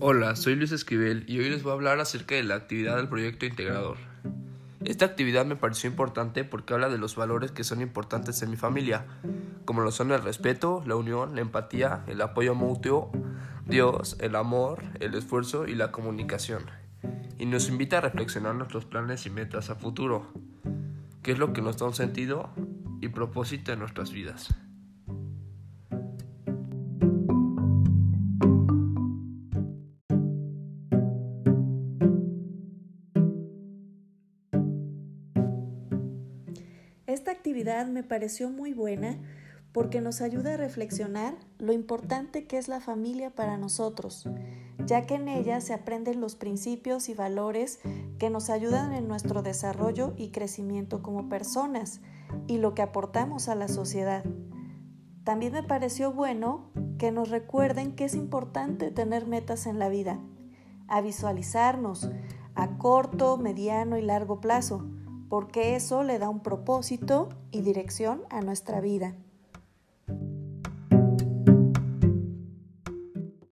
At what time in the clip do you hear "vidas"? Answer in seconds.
24.12-24.54